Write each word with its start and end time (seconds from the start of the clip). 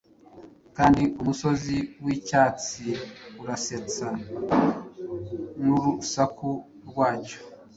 Kandi 0.77 1.03
umusozi 1.21 1.75
wicyatsi 2.03 2.85
urasetsa 3.41 4.07
n 5.61 5.63
urusaku 5.75 6.49
rwacyo; 6.87 7.39